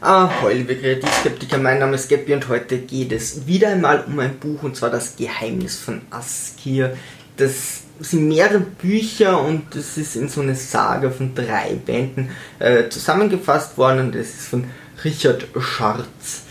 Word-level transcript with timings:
Ah, 0.00 0.28
hallo 0.42 0.54
liebe 0.54 0.76
Kreativskeptiker, 0.76 1.56
mein 1.58 1.78
Name 1.78 1.94
ist 1.94 2.10
Gabby 2.10 2.34
und 2.34 2.48
heute 2.48 2.78
geht 2.78 3.12
es 3.12 3.46
wieder 3.46 3.68
einmal 3.68 4.04
um 4.06 4.18
ein 4.18 4.38
Buch 4.38 4.62
und 4.62 4.76
zwar 4.76 4.90
das 4.90 5.16
Geheimnis 5.16 5.78
von 5.78 6.02
Askir. 6.10 6.96
Das 7.36 7.82
sind 8.00 8.28
mehrere 8.28 8.60
Bücher 8.60 9.40
und 9.40 9.74
es 9.74 9.96
ist 9.96 10.16
in 10.16 10.28
so 10.28 10.42
eine 10.42 10.56
Saga 10.56 11.10
von 11.10 11.34
drei 11.34 11.74
Bänden 11.74 12.30
äh, 12.58 12.88
zusammengefasst 12.88 13.78
worden 13.78 14.00
und 14.00 14.14
es 14.16 14.34
ist 14.34 14.48
von 14.48 14.64
Richard 15.04 15.46
Scharz, 15.58 16.42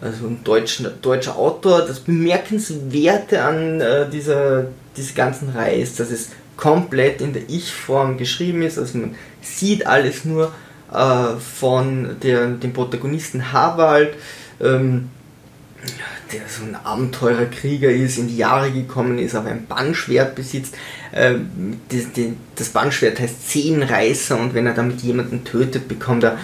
also 0.00 0.28
ein 0.28 0.42
deutscher, 0.42 0.90
deutscher 0.90 1.36
Autor. 1.36 1.82
Das 1.82 2.00
Bemerkenswerte 2.00 3.42
an 3.42 3.80
äh, 3.80 4.08
dieser, 4.08 4.68
dieser 4.96 5.14
ganzen 5.14 5.50
Reihe 5.50 5.82
ist, 5.82 6.00
dass 6.00 6.10
es 6.10 6.30
komplett 6.56 7.20
in 7.20 7.34
der 7.34 7.42
Ich-Form 7.48 8.16
geschrieben 8.16 8.62
ist, 8.62 8.78
also 8.78 8.96
man 8.96 9.14
sieht 9.42 9.86
alles 9.86 10.24
nur 10.24 10.52
äh, 10.92 11.36
von 11.38 12.16
der, 12.22 12.46
dem 12.48 12.72
Protagonisten 12.72 13.52
Harwald, 13.52 14.14
ähm, 14.60 15.10
der 16.32 16.40
so 16.48 16.64
ein 16.64 16.74
Abenteurerkrieger 16.74 17.90
ist, 17.90 18.18
in 18.18 18.28
die 18.28 18.36
Jahre 18.36 18.72
gekommen 18.72 19.18
ist, 19.18 19.34
aber 19.34 19.50
ein 19.50 19.66
Bannschwert 19.66 20.34
besitzt. 20.34 20.74
Ähm, 21.12 21.80
das, 21.88 22.24
das 22.56 22.68
Bannschwert 22.70 23.20
heißt 23.20 23.48
Zehenreißer 23.48 24.38
und 24.38 24.54
wenn 24.54 24.66
er 24.66 24.74
damit 24.74 25.02
jemanden 25.02 25.44
tötet, 25.44 25.88
bekommt 25.88 26.24
er 26.24 26.38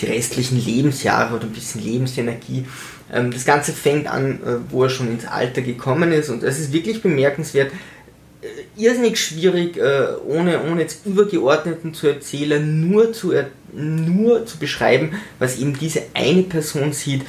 die 0.00 0.06
restlichen 0.06 0.62
Lebensjahre 0.62 1.34
oder 1.34 1.44
ein 1.44 1.52
bisschen 1.52 1.82
Lebensenergie. 1.82 2.66
Ähm, 3.12 3.30
das 3.30 3.44
Ganze 3.44 3.72
fängt 3.72 4.06
an, 4.06 4.40
äh, 4.42 4.56
wo 4.70 4.84
er 4.84 4.90
schon 4.90 5.10
ins 5.10 5.26
Alter 5.26 5.62
gekommen 5.62 6.12
ist 6.12 6.28
und 6.28 6.42
es 6.42 6.58
ist 6.58 6.72
wirklich 6.72 7.02
bemerkenswert, 7.02 7.72
irrsinnig 8.76 9.18
schwierig, 9.18 9.76
äh, 9.76 10.06
ohne, 10.26 10.62
ohne 10.64 10.82
jetzt 10.82 11.06
übergeordneten 11.06 11.94
zu 11.94 12.08
erzählen, 12.08 12.88
nur 12.88 13.12
zu, 13.12 13.32
nur 13.72 14.46
zu 14.46 14.58
beschreiben, 14.58 15.12
was 15.38 15.58
eben 15.58 15.78
diese 15.78 16.02
eine 16.14 16.42
Person 16.42 16.92
sieht 16.92 17.22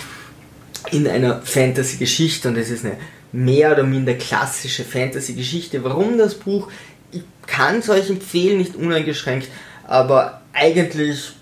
in 0.91 1.07
einer 1.07 1.41
Fantasy-Geschichte 1.41 2.49
und 2.49 2.57
es 2.57 2.69
ist 2.69 2.85
eine 2.85 2.97
mehr 3.31 3.71
oder 3.71 3.83
minder 3.83 4.13
klassische 4.15 4.83
Fantasy-Geschichte. 4.83 5.83
Warum 5.83 6.17
das 6.17 6.35
Buch? 6.35 6.69
Ich 7.11 7.23
kann 7.45 7.79
es 7.79 7.89
euch 7.89 8.09
empfehlen, 8.09 8.57
nicht 8.57 8.75
uneingeschränkt, 8.75 9.49
aber 9.87 10.41
eigentlich 10.53 11.33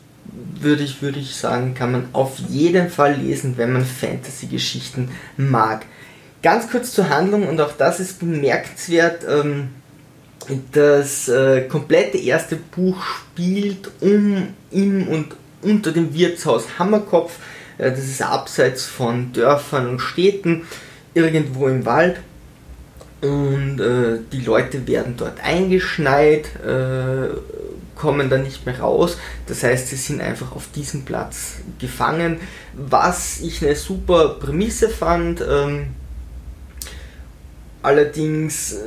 würde 0.59 0.83
ich, 0.83 1.01
würde 1.01 1.19
ich 1.19 1.35
sagen, 1.35 1.73
kann 1.73 1.91
man 1.91 2.09
auf 2.13 2.37
jeden 2.49 2.89
Fall 2.89 3.15
lesen, 3.15 3.57
wenn 3.57 3.73
man 3.73 3.85
Fantasy-Geschichten 3.85 5.09
mag. 5.37 5.85
Ganz 6.41 6.69
kurz 6.71 6.93
zur 6.93 7.09
Handlung 7.09 7.47
und 7.47 7.61
auch 7.61 7.73
das 7.73 7.99
ist 7.99 8.19
bemerkenswert. 8.19 9.25
Ähm, 9.29 9.69
das 10.71 11.27
äh, 11.29 11.61
komplette 11.67 12.17
erste 12.17 12.55
Buch 12.55 12.97
spielt 13.03 13.91
um, 14.01 14.47
im 14.71 15.07
und 15.07 15.35
unter 15.61 15.91
dem 15.91 16.13
Wirtshaus 16.13 16.79
Hammerkopf. 16.79 17.37
Äh, 17.77 17.91
das 17.91 17.99
ist 17.99 18.21
abseits 18.23 18.85
von 18.85 19.33
Dörfern 19.33 19.87
und 19.87 19.99
Städten, 19.99 20.63
irgendwo 21.13 21.67
im 21.67 21.85
Wald. 21.85 22.19
Und 23.21 23.79
äh, 23.79 24.19
die 24.31 24.41
Leute 24.41 24.87
werden 24.87 25.13
dort 25.15 25.43
eingeschneit, 25.43 26.47
äh, 26.65 27.35
kommen 27.95 28.31
dann 28.31 28.41
nicht 28.41 28.65
mehr 28.65 28.79
raus. 28.79 29.17
Das 29.45 29.61
heißt, 29.61 29.89
sie 29.89 29.95
sind 29.95 30.21
einfach 30.21 30.55
auf 30.55 30.71
diesem 30.71 31.05
Platz 31.05 31.57
gefangen. 31.77 32.39
Was 32.73 33.41
ich 33.41 33.63
eine 33.63 33.75
super 33.75 34.37
Prämisse 34.39 34.89
fand. 34.89 35.43
Ähm, 35.47 35.89
Allerdings, 37.83 38.73
äh, 38.73 38.77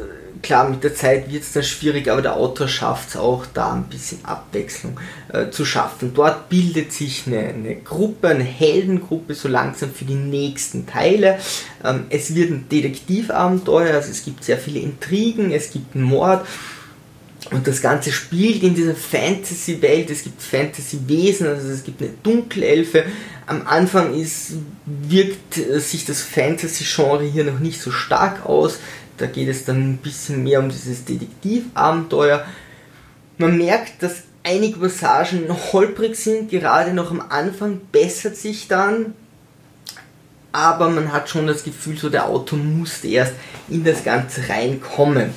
klar, 0.43 0.69
mit 0.69 0.85
der 0.85 0.95
Zeit 0.95 1.31
wird 1.31 1.43
es 1.43 1.53
dann 1.53 1.65
schwierig, 1.65 2.09
aber 2.09 2.23
der 2.23 2.37
Autor 2.37 2.69
schafft 2.69 3.11
es 3.11 3.17
auch, 3.17 3.45
da 3.53 3.73
ein 3.73 3.85
bisschen 3.85 4.25
Abwechslung 4.25 5.01
äh, 5.33 5.51
zu 5.51 5.65
schaffen. 5.65 6.13
Dort 6.15 6.49
bildet 6.49 6.93
sich 6.93 7.25
eine, 7.27 7.49
eine, 7.49 7.77
Gruppe, 7.77 8.29
eine 8.29 8.45
Heldengruppe 8.45 9.35
so 9.35 9.49
langsam 9.49 9.93
für 9.93 10.05
die 10.05 10.15
nächsten 10.15 10.87
Teile. 10.87 11.39
Ähm, 11.83 12.05
es 12.11 12.35
wird 12.35 12.51
ein 12.51 12.69
Detektivabenteuer, 12.71 13.95
also 13.95 14.11
es 14.11 14.25
gibt 14.25 14.45
sehr 14.45 14.59
viele 14.59 14.81
Intrigen, 14.81 15.51
es 15.51 15.71
gibt 15.71 15.95
einen 15.95 16.05
Mord. 16.05 16.47
Und 17.51 17.67
das 17.67 17.83
Ganze 17.83 18.11
spielt 18.11 18.63
in 18.63 18.75
dieser 18.75 18.95
Fantasy-Welt, 18.95 20.11
es 20.11 20.23
gibt 20.23 20.41
Fantasy-Wesen, 20.41 21.47
also 21.47 21.69
es 21.69 21.85
gibt 21.85 22.01
eine 22.01 22.13
Dunkelelfe. 22.23 23.05
Am 23.47 23.67
Anfang 23.67 24.15
ist, 24.15 24.55
wirkt 24.87 25.55
sich 25.55 26.07
das 26.07 26.23
Fantasy-Genre 26.23 27.25
hier 27.25 27.45
noch 27.45 27.59
nicht 27.59 27.81
so 27.81 27.91
stark 27.91 28.47
aus. 28.47 28.79
Da 29.19 29.27
geht 29.27 29.49
es 29.49 29.65
dann 29.65 29.91
ein 29.91 29.97
bisschen 29.99 30.43
mehr 30.43 30.61
um 30.61 30.71
dieses 30.71 31.05
Detektivabenteuer. 31.05 32.47
Man 33.37 33.59
merkt, 33.59 34.03
dass 34.03 34.23
einige 34.43 34.79
Passagen 34.79 35.47
noch 35.47 35.73
holprig 35.73 36.17
sind, 36.17 36.51
gerade 36.51 36.95
noch 36.95 37.11
am 37.11 37.21
Anfang 37.21 37.81
bessert 37.93 38.37
sich 38.37 38.69
dann. 38.69 39.15
Aber 40.53 40.89
man 40.89 41.13
hat 41.13 41.29
schon 41.29 41.47
das 41.47 41.65
Gefühl, 41.65 41.99
so 41.99 42.09
der 42.09 42.27
Autor 42.27 42.59
musste 42.59 43.09
erst 43.09 43.35
in 43.69 43.85
das 43.85 44.05
Ganze 44.05 44.49
reinkommen. 44.49 45.31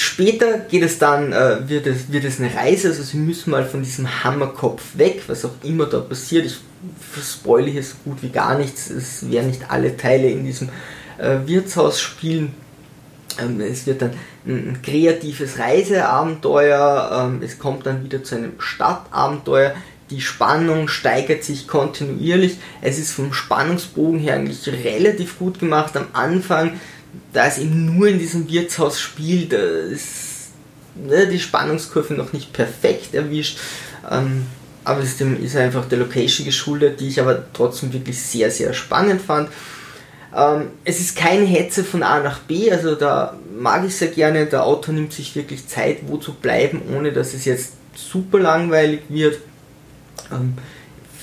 Später 0.00 0.58
geht 0.58 0.84
es 0.84 1.00
dann, 1.00 1.32
äh, 1.32 1.68
wird, 1.68 1.88
es, 1.88 2.12
wird 2.12 2.22
es 2.22 2.38
eine 2.38 2.54
Reise, 2.54 2.86
also 2.86 3.02
sie 3.02 3.16
müssen 3.16 3.50
mal 3.50 3.64
von 3.64 3.82
diesem 3.82 4.22
Hammerkopf 4.22 4.96
weg, 4.96 5.24
was 5.26 5.44
auch 5.44 5.54
immer 5.64 5.86
da 5.86 5.98
passiert. 5.98 6.46
Ich 6.46 6.60
spoile 7.20 7.68
hier 7.68 7.82
so 7.82 7.96
gut 8.04 8.22
wie 8.22 8.28
gar 8.28 8.56
nichts, 8.56 8.90
es 8.90 9.28
werden 9.28 9.48
nicht 9.48 9.68
alle 9.72 9.96
Teile 9.96 10.30
in 10.30 10.44
diesem 10.44 10.68
äh, 11.18 11.38
Wirtshaus 11.46 12.00
spielen. 12.00 12.54
Ähm, 13.40 13.60
es 13.60 13.88
wird 13.88 14.02
dann 14.02 14.12
ein, 14.46 14.78
kreatives 14.84 15.58
Reiseabenteuer, 15.58 17.26
ähm, 17.26 17.42
es 17.42 17.58
kommt 17.58 17.84
dann 17.84 18.04
wieder 18.04 18.22
zu 18.22 18.36
einem 18.36 18.52
Stadtabenteuer. 18.60 19.74
Die 20.10 20.20
Spannung 20.20 20.86
steigert 20.86 21.42
sich 21.42 21.66
kontinuierlich. 21.66 22.58
Es 22.82 23.00
ist 23.00 23.10
vom 23.10 23.32
Spannungsbogen 23.32 24.20
her 24.20 24.34
eigentlich 24.34 24.64
relativ 24.68 25.40
gut 25.40 25.58
gemacht. 25.58 25.96
Am 25.96 26.06
Anfang 26.12 26.78
da 27.32 27.46
es 27.46 27.58
eben 27.58 27.96
nur 27.96 28.08
in 28.08 28.18
diesem 28.18 28.48
Wirtshaus 28.48 29.00
spielt, 29.00 29.52
ist 29.52 30.50
ne, 30.94 31.26
die 31.26 31.40
Spannungskurve 31.40 32.14
noch 32.14 32.32
nicht 32.32 32.52
perfekt 32.52 33.14
erwischt. 33.14 33.58
Ähm, 34.10 34.46
aber 34.84 35.02
es 35.02 35.20
ist 35.20 35.56
einfach 35.56 35.86
der 35.86 35.98
Location 35.98 36.46
geschuldet, 36.46 37.00
die 37.00 37.08
ich 37.08 37.20
aber 37.20 37.44
trotzdem 37.52 37.92
wirklich 37.92 38.18
sehr, 38.20 38.50
sehr 38.50 38.72
spannend 38.72 39.20
fand. 39.20 39.50
Ähm, 40.34 40.68
es 40.84 41.00
ist 41.00 41.16
keine 41.16 41.44
Hetze 41.44 41.84
von 41.84 42.02
A 42.02 42.20
nach 42.20 42.38
B, 42.40 42.70
also 42.70 42.94
da 42.94 43.36
mag 43.58 43.84
ich 43.86 43.96
sehr 43.96 44.08
gerne. 44.08 44.46
Der 44.46 44.64
Autor 44.64 44.94
nimmt 44.94 45.12
sich 45.12 45.34
wirklich 45.36 45.66
Zeit, 45.66 45.98
wo 46.06 46.16
zu 46.16 46.32
bleiben, 46.32 46.82
ohne 46.96 47.12
dass 47.12 47.34
es 47.34 47.44
jetzt 47.44 47.72
super 47.94 48.38
langweilig 48.38 49.02
wird. 49.08 49.38
Ähm, 50.32 50.54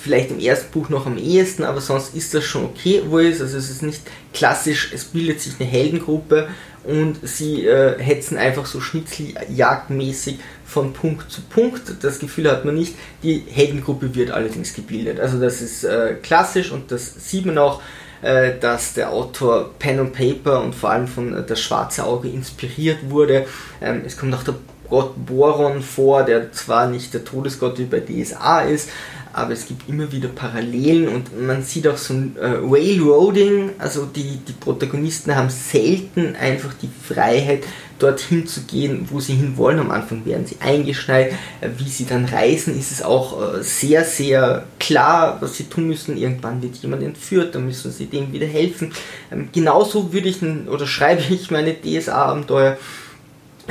vielleicht 0.05 0.29
im 0.29 0.39
ersten 0.39 0.71
Buch 0.71 0.89
noch 0.89 1.07
am 1.07 1.17
ehesten, 1.17 1.63
aber 1.63 1.81
sonst 1.81 2.15
ist 2.15 2.35
das 2.35 2.43
schon 2.43 2.63
okay, 2.63 3.01
wo 3.07 3.17
es 3.17 3.37
ist. 3.37 3.41
Also 3.41 3.57
es 3.57 3.71
ist 3.71 3.81
nicht 3.81 4.01
klassisch, 4.33 4.91
es 4.93 5.05
bildet 5.05 5.41
sich 5.41 5.53
eine 5.59 5.67
Heldengruppe 5.67 6.47
und 6.83 7.17
sie 7.23 7.65
äh, 7.65 7.99
hetzen 7.99 8.37
einfach 8.37 8.67
so 8.67 8.81
schnitzeljagdmäßig 8.81 10.37
von 10.63 10.93
Punkt 10.93 11.31
zu 11.31 11.41
Punkt. 11.41 11.81
Das 12.03 12.19
Gefühl 12.19 12.51
hat 12.51 12.65
man 12.65 12.75
nicht. 12.75 12.93
Die 13.23 13.45
Heldengruppe 13.49 14.13
wird 14.13 14.29
allerdings 14.29 14.75
gebildet. 14.75 15.19
Also 15.19 15.39
das 15.39 15.63
ist 15.63 15.83
äh, 15.83 16.17
klassisch 16.21 16.71
und 16.71 16.91
das 16.91 17.11
sieht 17.27 17.47
man 17.47 17.57
auch, 17.57 17.81
äh, 18.21 18.59
dass 18.59 18.93
der 18.93 19.09
Autor 19.09 19.71
Pen 19.79 19.99
and 19.99 20.13
Paper 20.13 20.61
und 20.61 20.75
vor 20.75 20.91
allem 20.91 21.07
von 21.07 21.33
äh, 21.33 21.43
Das 21.43 21.59
Schwarze 21.59 22.03
Auge 22.03 22.29
inspiriert 22.29 23.09
wurde. 23.09 23.47
Ähm, 23.81 24.03
es 24.05 24.17
kommt 24.17 24.35
auch 24.35 24.43
der 24.43 24.53
Gott 24.87 25.13
Boron 25.25 25.81
vor, 25.81 26.23
der 26.23 26.51
zwar 26.51 26.87
nicht 26.87 27.13
der 27.13 27.25
Todesgott 27.25 27.79
wie 27.79 27.85
bei 27.85 27.99
DSA 27.99 28.61
ist, 28.61 28.89
aber 29.35 29.51
es 29.51 29.67
gibt 29.67 29.89
immer 29.89 30.09
wieder 30.13 30.29
Parallelen 30.29 31.09
und 31.09 31.45
man 31.45 31.61
sieht 31.61 31.85
auch 31.89 31.97
so 31.97 32.13
ein 32.13 32.37
äh, 32.37 32.45
Railroading, 32.45 33.71
also 33.77 34.05
die, 34.05 34.37
die 34.37 34.53
Protagonisten 34.53 35.35
haben 35.35 35.49
selten 35.49 36.37
einfach 36.37 36.73
die 36.81 36.89
Freiheit, 37.03 37.65
dorthin 37.99 38.47
zu 38.47 38.61
gehen, 38.61 39.07
wo 39.09 39.19
sie 39.19 39.33
hinwollen. 39.33 39.79
Am 39.79 39.91
Anfang 39.91 40.25
werden 40.25 40.45
sie 40.45 40.55
eingeschneit, 40.61 41.33
äh, 41.59 41.67
wie 41.77 41.89
sie 41.89 42.05
dann 42.05 42.23
reisen, 42.23 42.79
ist 42.79 42.93
es 42.93 43.01
auch 43.01 43.57
äh, 43.57 43.61
sehr, 43.61 44.05
sehr 44.05 44.63
klar, 44.79 45.37
was 45.41 45.57
sie 45.57 45.65
tun 45.65 45.87
müssen. 45.87 46.15
Irgendwann 46.15 46.61
wird 46.61 46.77
jemand 46.77 47.03
entführt, 47.03 47.55
dann 47.55 47.65
müssen 47.65 47.91
sie 47.91 48.05
dem 48.05 48.31
wieder 48.31 48.47
helfen. 48.47 48.93
Ähm, 49.33 49.49
genauso 49.51 50.13
würde 50.13 50.29
ich 50.29 50.41
oder 50.41 50.87
schreibe 50.87 51.23
ich 51.29 51.51
meine 51.51 51.75
DSA-Abenteuer 51.75 52.77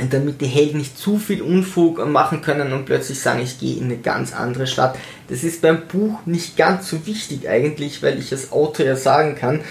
damit 0.09 0.41
die 0.41 0.47
Helden 0.47 0.79
nicht 0.79 0.97
zu 0.97 1.17
viel 1.17 1.41
Unfug 1.41 2.05
machen 2.05 2.41
können 2.41 2.73
und 2.73 2.85
plötzlich 2.85 3.19
sagen, 3.19 3.41
ich 3.41 3.59
gehe 3.59 3.77
in 3.77 3.85
eine 3.85 3.97
ganz 3.97 4.33
andere 4.33 4.67
Stadt. 4.67 4.97
Das 5.29 5.43
ist 5.43 5.61
beim 5.61 5.87
Buch 5.87 6.25
nicht 6.25 6.57
ganz 6.57 6.89
so 6.89 7.05
wichtig 7.07 7.47
eigentlich, 7.47 8.03
weil 8.03 8.19
ich 8.19 8.31
als 8.31 8.51
Autor 8.51 8.85
ja 8.85 8.95
sagen 8.95 9.35
kann, 9.35 9.61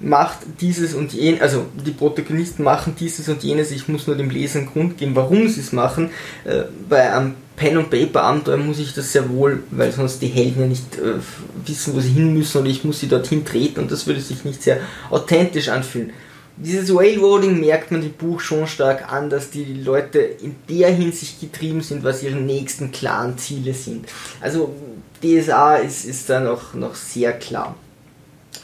macht 0.00 0.38
dieses 0.60 0.94
und 0.94 1.12
jenes, 1.12 1.40
also 1.40 1.66
die 1.84 1.92
Protagonisten 1.92 2.62
machen 2.62 2.94
dieses 2.98 3.28
und 3.28 3.42
jenes, 3.42 3.70
ich 3.70 3.88
muss 3.88 4.06
nur 4.06 4.16
dem 4.16 4.30
Leser 4.30 4.60
einen 4.60 4.68
Grund 4.68 4.98
geben, 4.98 5.16
warum 5.16 5.48
sie 5.48 5.60
es 5.60 5.72
machen. 5.72 6.10
Äh, 6.44 6.64
bei 6.88 7.12
einem 7.12 7.34
Pen 7.56 7.78
and 7.78 7.90
Paper 7.90 8.22
Abenteuer 8.22 8.56
muss 8.56 8.80
ich 8.80 8.94
das 8.94 9.12
sehr 9.12 9.28
wohl, 9.30 9.62
weil 9.70 9.92
sonst 9.92 10.20
die 10.20 10.26
Helden 10.26 10.60
ja 10.60 10.66
nicht 10.66 10.96
äh, 10.98 11.14
wissen, 11.66 11.94
wo 11.94 12.00
sie 12.00 12.10
hin 12.10 12.34
müssen 12.34 12.58
und 12.58 12.66
ich 12.66 12.84
muss 12.84 13.00
sie 13.00 13.08
dorthin 13.08 13.44
treten 13.44 13.80
und 13.80 13.90
das 13.90 14.06
würde 14.06 14.20
sich 14.20 14.44
nicht 14.44 14.62
sehr 14.62 14.78
authentisch 15.10 15.68
anfühlen. 15.68 16.12
Dieses 16.56 16.94
Railroading 16.94 17.60
merkt 17.60 17.90
man 17.90 18.00
dem 18.00 18.12
Buch 18.12 18.40
schon 18.40 18.66
stark 18.66 19.12
an, 19.12 19.28
dass 19.28 19.50
die 19.50 19.64
Leute 19.64 20.20
in 20.20 20.54
der 20.68 20.90
Hinsicht 20.90 21.40
getrieben 21.40 21.80
sind, 21.80 22.04
was 22.04 22.22
ihre 22.22 22.36
nächsten 22.36 22.92
klaren 22.92 23.36
Ziele 23.38 23.74
sind. 23.74 24.06
Also 24.40 24.74
DSA 25.22 25.76
ist, 25.76 26.04
ist 26.04 26.30
da 26.30 26.40
noch, 26.40 26.74
noch 26.74 26.94
sehr 26.94 27.32
klar. 27.32 27.74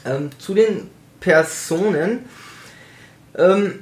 Ähm, 0.05 0.29
zu 0.37 0.53
den 0.53 0.89
Personen. 1.19 2.25
Ähm, 3.37 3.79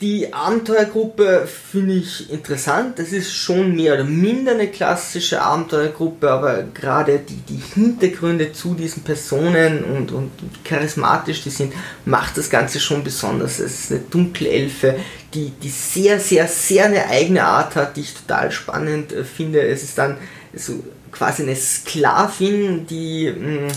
die 0.00 0.32
Abenteuergruppe 0.32 1.48
finde 1.48 1.94
ich 1.94 2.30
interessant. 2.30 2.98
Das 3.00 3.12
ist 3.12 3.34
schon 3.34 3.74
mehr 3.74 3.94
oder 3.94 4.04
minder 4.04 4.52
eine 4.52 4.68
klassische 4.68 5.42
Abenteuergruppe, 5.42 6.30
aber 6.30 6.62
gerade 6.62 7.18
die, 7.18 7.40
die 7.48 7.60
Hintergründe 7.74 8.52
zu 8.52 8.74
diesen 8.74 9.02
Personen 9.02 9.82
und, 9.82 10.12
und 10.12 10.30
charismatisch 10.64 11.42
die 11.42 11.50
sind, 11.50 11.72
macht 12.04 12.38
das 12.38 12.48
Ganze 12.48 12.78
schon 12.78 13.02
besonders. 13.02 13.58
Es 13.58 13.84
ist 13.84 13.90
eine 13.90 14.00
dunkle 14.02 14.48
Elfe, 14.48 15.00
die, 15.34 15.50
die 15.50 15.70
sehr, 15.70 16.20
sehr, 16.20 16.46
sehr 16.46 16.84
eine 16.84 17.06
eigene 17.08 17.44
Art 17.44 17.74
hat, 17.74 17.96
die 17.96 18.02
ich 18.02 18.14
total 18.14 18.52
spannend 18.52 19.12
äh, 19.12 19.24
finde. 19.24 19.62
Es 19.62 19.82
ist 19.82 19.98
dann 19.98 20.16
so 20.54 20.84
quasi 21.10 21.42
eine 21.42 21.56
Sklavin, 21.56 22.86
die, 22.86 23.30
mm, 23.30 23.68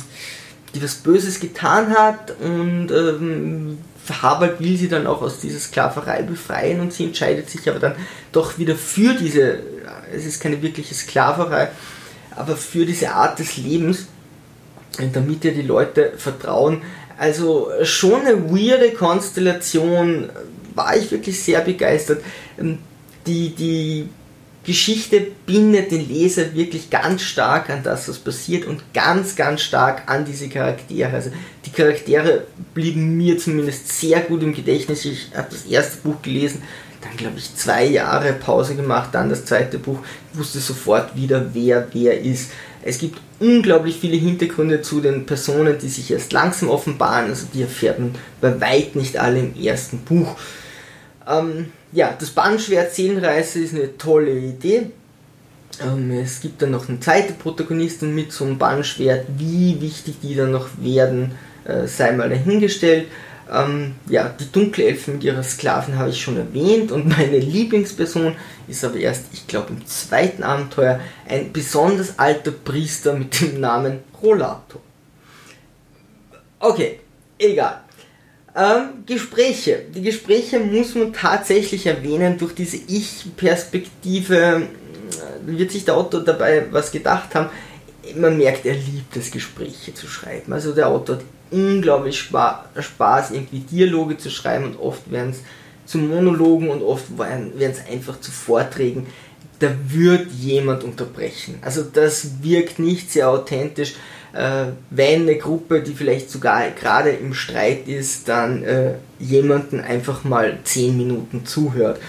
die 0.75 0.83
was 0.83 0.95
Böses 0.95 1.39
getan 1.39 1.89
hat 1.89 2.39
und 2.39 2.91
ähm, 2.91 3.79
Harvard 4.09 4.59
will 4.59 4.77
sie 4.77 4.89
dann 4.89 5.07
auch 5.07 5.21
aus 5.21 5.39
dieser 5.39 5.59
Sklaverei 5.59 6.23
befreien 6.23 6.79
und 6.79 6.91
sie 6.93 7.05
entscheidet 7.05 7.49
sich 7.49 7.69
aber 7.69 7.79
dann 7.79 7.95
doch 8.31 8.57
wieder 8.57 8.75
für 8.75 9.13
diese, 9.13 9.59
es 10.13 10.25
ist 10.25 10.41
keine 10.41 10.61
wirkliche 10.61 10.93
Sklaverei, 10.93 11.69
aber 12.35 12.55
für 12.55 12.85
diese 12.85 13.11
Art 13.11 13.39
des 13.39 13.57
Lebens, 13.57 14.07
damit 15.13 15.45
ihr 15.45 15.53
die 15.53 15.61
Leute 15.61 16.13
vertrauen. 16.17 16.81
Also 17.17 17.69
schon 17.83 18.21
eine 18.21 18.49
weirde 18.49 18.91
Konstellation, 18.93 20.29
war 20.73 20.95
ich 20.95 21.11
wirklich 21.11 21.41
sehr 21.41 21.61
begeistert. 21.61 22.23
Ähm, 22.57 22.79
die, 23.27 23.49
die 23.49 24.09
Geschichte 24.63 25.27
bindet 25.47 25.91
den 25.91 26.07
Leser 26.07 26.53
wirklich 26.53 26.91
ganz 26.91 27.23
stark 27.23 27.69
an 27.71 27.81
das, 27.83 28.07
was 28.07 28.19
passiert 28.19 28.65
und 28.65 28.93
ganz, 28.93 29.35
ganz 29.35 29.61
stark 29.61 30.03
an 30.05 30.23
diese 30.23 30.49
Charaktere. 30.49 31.11
Also 31.11 31.31
die 31.65 31.71
Charaktere 31.71 32.45
blieben 32.75 33.17
mir 33.17 33.39
zumindest 33.39 33.87
sehr 33.87 34.19
gut 34.21 34.43
im 34.43 34.53
Gedächtnis. 34.53 35.05
Ich 35.05 35.31
habe 35.35 35.47
das 35.49 35.65
erste 35.65 35.97
Buch 35.97 36.21
gelesen, 36.21 36.61
dann 37.01 37.17
glaube 37.17 37.39
ich 37.39 37.55
zwei 37.55 37.85
Jahre 37.85 38.33
Pause 38.33 38.75
gemacht, 38.75 39.09
dann 39.13 39.29
das 39.29 39.45
zweite 39.45 39.79
Buch, 39.79 39.99
wusste 40.33 40.59
sofort 40.59 41.15
wieder, 41.15 41.49
wer 41.53 41.87
wer 41.93 42.21
ist. 42.21 42.51
Es 42.83 42.99
gibt 42.99 43.19
unglaublich 43.39 43.97
viele 43.99 44.17
Hintergründe 44.17 44.81
zu 44.83 45.01
den 45.01 45.25
Personen, 45.25 45.77
die 45.79 45.89
sich 45.89 46.11
erst 46.11 46.33
langsam 46.33 46.69
offenbaren, 46.69 47.29
also 47.29 47.47
die 47.51 47.63
erfährt 47.63 47.99
man 47.99 48.13
bei 48.39 48.61
weit 48.61 48.95
nicht 48.95 49.17
alle 49.17 49.39
im 49.39 49.55
ersten 49.59 49.99
Buch. 49.99 50.35
Ähm, 51.27 51.71
ja, 51.93 52.15
das 52.17 52.29
Bandschwert 52.29 52.93
Seelenreise 52.93 53.59
ist 53.59 53.73
eine 53.73 53.97
tolle 53.97 54.37
Idee. 54.37 54.91
Ähm, 55.81 56.11
es 56.11 56.41
gibt 56.41 56.61
dann 56.61 56.71
noch 56.71 56.87
eine 56.87 56.99
zweite 56.99 57.33
Protagonistin 57.33 58.13
mit 58.13 58.31
so 58.31 58.45
einem 58.45 58.57
Bandschwert. 58.57 59.25
Wie 59.37 59.79
wichtig 59.81 60.15
die 60.21 60.35
dann 60.35 60.51
noch 60.51 60.69
werden, 60.79 61.33
äh, 61.65 61.87
sei 61.87 62.11
mal 62.11 62.29
dahingestellt. 62.29 63.07
Ähm, 63.51 63.95
ja, 64.07 64.29
die 64.29 64.49
dunkle 64.49 64.85
Elfe 64.85 65.11
mit 65.11 65.23
ihrer 65.23 65.43
Sklavin 65.43 65.97
habe 65.97 66.09
ich 66.09 66.21
schon 66.21 66.37
erwähnt 66.37 66.91
und 66.91 67.07
meine 67.17 67.37
Lieblingsperson 67.37 68.35
ist 68.67 68.85
aber 68.85 68.95
erst, 68.95 69.25
ich 69.33 69.47
glaube, 69.47 69.73
im 69.73 69.85
zweiten 69.85 70.43
Abenteuer 70.43 70.99
ein 71.27 71.51
besonders 71.51 72.17
alter 72.17 72.51
Priester 72.51 73.13
mit 73.13 73.41
dem 73.41 73.59
Namen 73.59 73.99
Rolato. 74.21 74.79
Okay, 76.59 76.99
egal. 77.37 77.81
Ähm, 78.53 79.05
Gespräche. 79.05 79.83
Die 79.95 80.01
Gespräche 80.01 80.59
muss 80.59 80.93
man 80.95 81.13
tatsächlich 81.13 81.85
erwähnen. 81.85 82.37
Durch 82.37 82.53
diese 82.53 82.77
Ich-Perspektive 82.87 84.35
äh, 84.35 85.57
wird 85.57 85.71
sich 85.71 85.85
der 85.85 85.95
Autor 85.95 86.21
dabei 86.21 86.65
was 86.71 86.91
gedacht 86.91 87.33
haben. 87.33 87.49
Man 88.15 88.37
merkt, 88.37 88.65
er 88.65 88.73
liebt 88.73 89.15
es, 89.15 89.31
Gespräche 89.31 89.93
zu 89.93 90.07
schreiben. 90.07 90.51
Also 90.51 90.73
der 90.73 90.87
Autor 90.87 91.17
hat 91.17 91.23
unglaublich 91.51 92.19
Spaß, 92.19 93.31
irgendwie 93.31 93.59
Dialoge 93.59 94.17
zu 94.17 94.29
schreiben 94.29 94.65
und 94.65 94.79
oft 94.79 95.09
werden 95.11 95.31
es 95.31 95.39
zu 95.85 95.97
Monologen 95.97 96.69
und 96.69 96.81
oft 96.81 97.17
werden 97.17 97.53
es 97.57 97.85
einfach 97.89 98.19
zu 98.19 98.31
Vorträgen. 98.31 99.07
Da 99.59 99.69
wird 99.87 100.31
jemand 100.31 100.83
unterbrechen. 100.83 101.59
Also 101.61 101.83
das 101.83 102.41
wirkt 102.41 102.79
nicht 102.79 103.11
sehr 103.11 103.29
authentisch 103.29 103.93
wenn 104.33 105.21
eine 105.23 105.37
Gruppe, 105.37 105.81
die 105.81 105.93
vielleicht 105.93 106.29
sogar 106.31 106.69
gerade 106.71 107.09
im 107.09 107.33
Streit 107.33 107.87
ist, 107.87 108.29
dann 108.29 108.63
äh, 108.63 108.93
jemanden 109.19 109.81
einfach 109.81 110.23
mal 110.23 110.57
10 110.63 110.97
Minuten 110.97 111.45
zuhört 111.45 111.99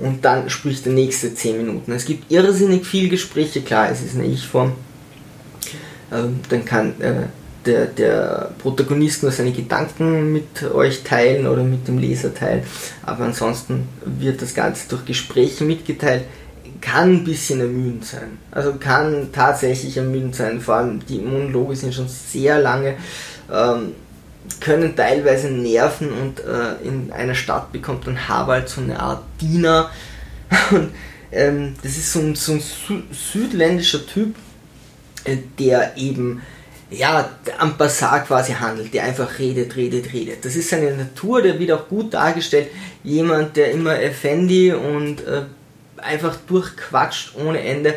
und 0.00 0.24
dann 0.24 0.50
spricht 0.50 0.84
der 0.86 0.92
nächste 0.92 1.34
10 1.34 1.56
Minuten. 1.56 1.92
Es 1.92 2.04
gibt 2.04 2.30
irrsinnig 2.30 2.86
viel 2.86 3.08
Gespräche, 3.08 3.62
klar, 3.62 3.90
es 3.90 4.02
ist 4.02 4.14
eine 4.14 4.26
Ich-Form. 4.26 4.72
Ähm, 6.12 6.40
dann 6.48 6.64
kann 6.64 7.00
äh, 7.00 7.26
der, 7.64 7.86
der 7.86 8.52
Protagonist 8.58 9.22
nur 9.22 9.32
seine 9.32 9.52
Gedanken 9.52 10.32
mit 10.32 10.62
euch 10.62 11.02
teilen 11.02 11.46
oder 11.46 11.62
mit 11.62 11.86
dem 11.88 11.98
Leser 11.98 12.34
teilen, 12.34 12.62
aber 13.04 13.24
ansonsten 13.24 13.88
wird 14.04 14.40
das 14.42 14.54
Ganze 14.54 14.88
durch 14.88 15.04
Gespräche 15.04 15.64
mitgeteilt 15.64 16.24
kann 16.80 17.10
ein 17.10 17.24
bisschen 17.24 17.60
ermüdend 17.60 18.04
sein. 18.04 18.38
Also 18.50 18.74
kann 18.74 19.28
tatsächlich 19.32 19.96
ermüdend 19.96 20.34
sein. 20.34 20.60
Vor 20.60 20.76
allem 20.76 21.04
die 21.06 21.18
Monologe 21.18 21.76
sind 21.76 21.94
schon 21.94 22.08
sehr 22.08 22.58
lange, 22.60 22.96
ähm, 23.52 23.94
können 24.60 24.96
teilweise 24.96 25.50
nerven 25.50 26.10
und 26.12 26.40
äh, 26.40 26.86
in 26.86 27.12
einer 27.12 27.34
Stadt 27.34 27.72
bekommt 27.72 28.06
dann 28.06 28.28
Harwald 28.28 28.68
so 28.68 28.80
eine 28.80 28.98
Art 28.98 29.22
Diener. 29.40 29.90
Und 30.72 30.90
ähm, 31.30 31.76
das 31.82 31.92
ist 31.92 32.12
so 32.12 32.18
ein, 32.18 32.34
so 32.34 32.52
ein 32.52 32.60
Sü 32.60 33.02
südländischer 33.12 34.04
Typ, 34.04 34.34
äh, 35.24 35.36
der 35.58 35.96
eben 35.96 36.42
ja, 36.90 37.30
am 37.58 37.76
Bazar 37.76 38.24
quasi 38.24 38.52
handelt, 38.52 38.92
der 38.92 39.04
einfach 39.04 39.38
redet, 39.38 39.76
redet, 39.76 40.12
redet. 40.12 40.44
Das 40.44 40.56
ist 40.56 40.70
seine 40.70 40.90
Natur, 40.92 41.40
der 41.40 41.58
wird 41.58 41.70
auch 41.70 41.88
gut 41.88 42.14
dargestellt. 42.14 42.68
Jemand, 43.04 43.56
der 43.56 43.70
immer 43.70 44.00
Effendi 44.02 44.72
und 44.72 45.20
äh, 45.24 45.42
einfach 46.02 46.36
durchquatscht 46.46 47.34
ohne 47.36 47.60
Ende. 47.60 47.94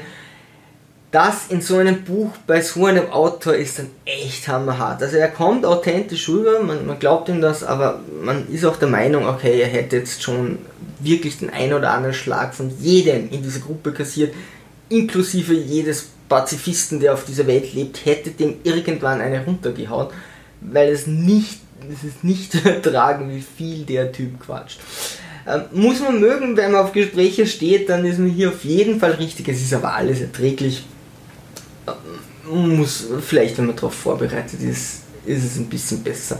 Das 1.12 1.48
in 1.50 1.62
so 1.62 1.78
einem 1.78 2.04
Buch 2.04 2.32
bei 2.48 2.62
so 2.62 2.86
einem 2.86 3.12
Autor 3.12 3.54
ist 3.54 3.78
dann 3.78 3.92
echt 4.04 4.48
hammerhart. 4.48 5.04
Also 5.04 5.18
er 5.18 5.28
kommt 5.28 5.64
authentisch 5.64 6.28
rüber, 6.28 6.64
man, 6.64 6.88
man 6.88 6.98
glaubt 6.98 7.30
ihm 7.30 7.40
das, 7.40 7.64
aber 7.64 8.00
man 8.24 8.48
ist 8.52 8.66
auch 8.66 8.78
der 8.78 8.88
Meinung, 8.88 9.28
okay, 9.28 9.62
er 9.62 9.68
hätte 9.68 9.98
jetzt 9.98 10.24
schon 10.24 10.58
wirklich 11.00 11.38
den 11.38 11.52
ein 11.52 11.72
oder 11.74 11.92
anderen 11.92 12.16
Schlag 12.16 12.56
von 12.56 12.72
jedem 12.80 13.30
in 13.30 13.44
dieser 13.44 13.60
Gruppe 13.60 13.92
kassiert, 13.92 14.34
inklusive 14.90 15.54
jedes 15.54 16.08
Pazifisten, 16.30 17.00
der 17.00 17.14
auf 17.14 17.26
dieser 17.26 17.46
Welt 17.46 17.74
lebt, 17.74 18.06
hätte 18.06 18.32
dem 18.32 18.56
irgendwann 18.64 19.22
eine 19.22 19.46
runtergehauen, 19.46 20.08
weil 20.62 20.90
es 20.90 21.06
nicht, 21.06 21.60
es 21.92 22.04
ist 22.04 22.24
nicht 22.24 22.54
zu 22.54 22.58
ertragen, 22.66 23.30
wie 23.30 23.42
viel 23.42 23.86
der 23.86 24.12
Typ 24.12 24.40
quatscht. 24.40 24.80
Ähm, 25.46 25.64
muss 25.72 26.00
man 26.00 26.20
mögen, 26.20 26.56
wenn 26.56 26.72
man 26.72 26.82
auf 26.82 26.94
Gespräche 26.94 27.46
steht, 27.46 27.90
dann 27.90 28.06
ist 28.06 28.20
man 28.20 28.30
hier 28.30 28.50
auf 28.50 28.64
jeden 28.64 29.00
Fall 29.00 29.12
richtig. 29.12 29.50
Es 29.50 29.62
ist 29.62 29.74
aber 29.74 29.94
alles 29.94 30.22
erträglich. 30.22 30.86
Ähm, 31.88 32.78
muss 32.78 33.08
vielleicht, 33.22 33.58
wenn 33.58 33.68
man 33.68 33.76
darauf 33.76 33.94
vorbereitet 33.94 34.62
ist, 34.62 35.02
ist 35.26 35.44
es 35.44 35.58
ein 35.58 35.68
bisschen 35.68 36.04
besser. 36.04 36.40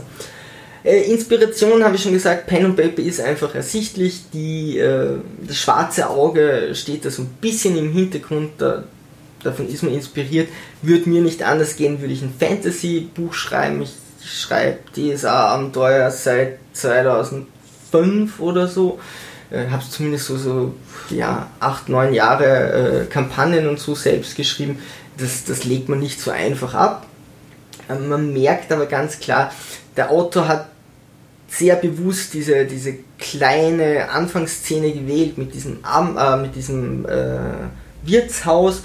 Äh, 0.82 1.10
Inspiration 1.10 1.82
habe 1.82 1.96
ich 1.96 2.02
schon 2.02 2.12
gesagt, 2.12 2.46
Pen 2.46 2.66
und 2.66 2.76
Paper 2.76 3.02
ist 3.02 3.20
einfach 3.20 3.54
ersichtlich. 3.54 4.24
Die, 4.32 4.78
äh, 4.78 5.16
das 5.46 5.56
schwarze 5.56 6.08
Auge 6.08 6.70
steht 6.74 7.04
da 7.04 7.10
so 7.10 7.22
ein 7.22 7.30
bisschen 7.40 7.76
im 7.76 7.92
Hintergrund, 7.92 8.52
da, 8.58 8.84
davon 9.42 9.68
ist 9.68 9.82
man 9.82 9.94
inspiriert. 9.94 10.48
Würde 10.82 11.08
mir 11.08 11.22
nicht 11.22 11.42
anders 11.42 11.76
gehen, 11.76 12.00
würde 12.00 12.12
ich 12.12 12.22
ein 12.22 12.34
Fantasy-Buch 12.38 13.32
schreiben. 13.32 13.82
Ich 13.82 13.94
schreibe 14.22 14.78
DSA-Abenteuer 14.94 16.10
seit 16.10 16.58
2000 16.74 17.46
fünf 17.94 18.40
oder 18.40 18.66
so. 18.66 18.98
Äh, 19.50 19.68
habe 19.70 19.84
zumindest 19.88 20.26
so, 20.26 20.36
so 20.36 20.74
ja, 21.10 21.48
acht, 21.60 21.88
neun 21.88 22.12
Jahre 22.12 23.02
äh, 23.02 23.04
Kampagnen 23.06 23.68
und 23.68 23.78
so 23.78 23.94
selbst 23.94 24.34
geschrieben. 24.34 24.78
Das, 25.16 25.44
das 25.44 25.64
legt 25.64 25.88
man 25.88 26.00
nicht 26.00 26.20
so 26.20 26.32
einfach 26.32 26.74
ab. 26.74 27.06
Äh, 27.88 27.94
man 27.94 28.32
merkt 28.32 28.72
aber 28.72 28.86
ganz 28.86 29.20
klar, 29.20 29.52
der 29.96 30.10
Autor 30.10 30.48
hat 30.48 30.68
sehr 31.48 31.76
bewusst 31.76 32.34
diese, 32.34 32.64
diese 32.64 32.94
kleine 33.18 34.10
Anfangsszene 34.10 34.90
gewählt 34.90 35.38
mit 35.38 35.54
diesem, 35.54 35.78
äh, 35.84 36.36
mit 36.36 36.56
diesem 36.56 37.06
äh, 37.06 37.68
Wirtshaus 38.02 38.82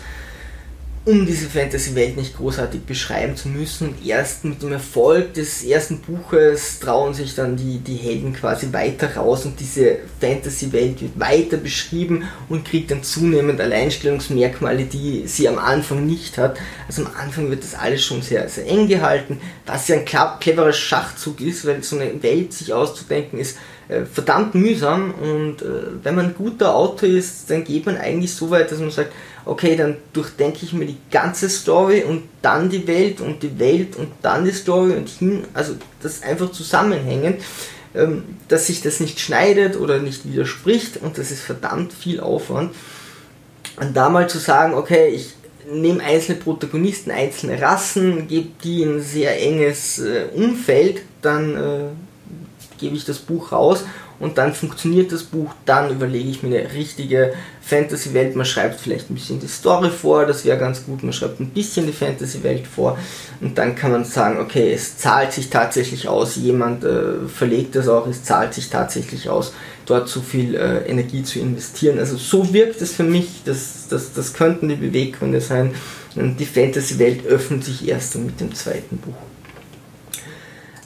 um 1.05 1.25
diese 1.25 1.49
Fantasy-Welt 1.49 2.17
nicht 2.17 2.35
großartig 2.35 2.81
beschreiben 2.81 3.35
zu 3.35 3.47
müssen. 3.47 3.89
Und 3.89 4.05
erst 4.05 4.43
mit 4.43 4.61
dem 4.61 4.73
Erfolg 4.73 5.33
des 5.33 5.63
ersten 5.63 5.99
Buches 5.99 6.79
trauen 6.79 7.13
sich 7.13 7.35
dann 7.35 7.55
die, 7.55 7.79
die 7.79 7.95
Helden 7.95 8.33
quasi 8.33 8.71
weiter 8.73 9.15
raus 9.15 9.45
und 9.45 9.59
diese 9.59 9.99
Fantasy-Welt 10.19 11.01
wird 11.01 11.19
weiter 11.19 11.57
beschrieben 11.57 12.23
und 12.49 12.65
kriegt 12.65 12.91
dann 12.91 13.01
zunehmend 13.01 13.61
Alleinstellungsmerkmale, 13.61 14.83
die 14.83 15.23
sie 15.25 15.47
am 15.47 15.57
Anfang 15.57 16.05
nicht 16.05 16.37
hat. 16.37 16.57
Also 16.87 17.05
am 17.05 17.11
Anfang 17.15 17.49
wird 17.49 17.63
das 17.63 17.75
alles 17.75 18.03
schon 18.03 18.21
sehr, 18.21 18.47
sehr 18.49 18.67
eng 18.67 18.87
gehalten, 18.87 19.39
was 19.65 19.87
ja 19.87 19.95
ein 19.95 20.05
cleverer 20.05 20.73
Schachzug 20.73 21.41
ist, 21.41 21.65
weil 21.65 21.81
so 21.81 21.97
eine 21.97 22.21
Welt 22.21 22.53
sich 22.53 22.73
auszudenken 22.73 23.39
ist 23.39 23.57
äh, 23.89 24.05
verdammt 24.05 24.53
mühsam 24.53 25.13
und 25.15 25.63
äh, 25.63 26.03
wenn 26.03 26.13
man 26.13 26.27
ein 26.27 26.35
guter 26.35 26.75
Autor 26.75 27.09
ist, 27.09 27.49
dann 27.49 27.63
geht 27.63 27.87
man 27.87 27.97
eigentlich 27.97 28.33
so 28.33 28.51
weit, 28.51 28.71
dass 28.71 28.77
man 28.77 28.91
sagt, 28.91 29.11
okay, 29.49 29.75
dann 29.75 29.97
durchdenke 30.13 30.59
ich 30.61 30.73
mir 30.73 30.85
die 30.85 30.97
ganze 31.09 31.49
Story 31.49 32.03
und 32.03 32.23
dann 32.41 32.69
die 32.69 32.85
Welt 32.87 33.19
und 33.19 33.41
die 33.41 33.57
Welt 33.57 33.95
und 33.95 34.09
dann 34.21 34.45
die 34.45 34.51
Story 34.51 34.93
und 34.93 35.09
hin, 35.09 35.43
also 35.53 35.73
das 36.01 36.21
einfach 36.21 36.51
zusammenhängend, 36.51 37.41
ähm, 37.95 38.23
dass 38.47 38.67
sich 38.67 38.81
das 38.81 38.99
nicht 38.99 39.19
schneidet 39.19 39.75
oder 39.75 39.99
nicht 39.99 40.25
widerspricht 40.25 40.97
und 40.97 41.17
das 41.17 41.31
ist 41.31 41.41
verdammt 41.41 41.93
viel 41.93 42.19
Aufwand. 42.19 42.75
Und 43.77 43.97
da 43.97 44.09
mal 44.09 44.29
zu 44.29 44.37
sagen, 44.37 44.75
okay, 44.75 45.09
ich 45.09 45.33
nehme 45.71 46.03
einzelne 46.03 46.39
Protagonisten, 46.39 47.11
einzelne 47.11 47.61
Rassen, 47.61 48.27
gebe 48.27 48.49
die 48.63 48.83
in 48.83 48.97
ein 48.97 49.01
sehr 49.01 49.41
enges 49.41 49.99
äh, 49.99 50.27
Umfeld, 50.33 51.01
dann 51.21 51.55
äh, 51.55 51.79
gebe 52.77 52.95
ich 52.95 53.05
das 53.05 53.17
Buch 53.17 53.51
raus 53.51 53.83
und 54.19 54.37
dann 54.37 54.53
funktioniert 54.53 55.11
das 55.11 55.23
Buch, 55.23 55.53
dann 55.65 55.91
überlege 55.91 56.29
ich 56.29 56.43
mir 56.43 56.59
eine 56.59 56.73
richtige 56.73 57.33
Fantasy-Welt. 57.61 58.35
Man 58.35 58.45
schreibt 58.45 58.79
vielleicht 58.79 59.09
ein 59.09 59.13
bisschen 59.13 59.39
die 59.39 59.47
Story 59.47 59.89
vor, 59.89 60.25
das 60.25 60.43
wäre 60.43 60.57
ganz 60.57 60.85
gut. 60.85 61.03
Man 61.03 61.13
schreibt 61.13 61.39
ein 61.39 61.49
bisschen 61.49 61.85
die 61.85 61.93
Fantasy-Welt 61.93 62.67
vor 62.67 62.97
und 63.39 63.57
dann 63.57 63.75
kann 63.75 63.91
man 63.91 64.03
sagen, 64.03 64.39
okay, 64.39 64.73
es 64.73 64.97
zahlt 64.97 65.31
sich 65.31 65.49
tatsächlich 65.49 66.07
aus. 66.07 66.35
Jemand 66.35 66.83
äh, 66.83 67.27
verlegt 67.27 67.75
das 67.75 67.87
auch, 67.87 68.07
es 68.07 68.23
zahlt 68.23 68.53
sich 68.53 68.69
tatsächlich 68.69 69.29
aus, 69.29 69.53
dort 69.85 70.09
so 70.09 70.21
viel 70.21 70.55
äh, 70.55 70.85
Energie 70.89 71.23
zu 71.23 71.39
investieren. 71.39 71.97
Also 71.97 72.17
so 72.17 72.53
wirkt 72.53 72.81
es 72.81 72.93
für 72.93 73.03
mich, 73.03 73.43
das, 73.45 73.87
das, 73.89 74.13
das 74.13 74.33
könnten 74.33 74.67
die 74.67 74.75
Beweggründe 74.75 75.39
sein. 75.39 75.73
Und 76.15 76.39
die 76.39 76.45
Fantasy-Welt 76.45 77.25
öffnet 77.25 77.63
sich 77.63 77.87
erst 77.87 78.15
mit 78.17 78.41
dem 78.41 78.53
zweiten 78.53 78.97
Buch. 78.97 79.13